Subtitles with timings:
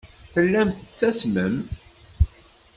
[0.33, 1.71] Tellamt tettasmemt.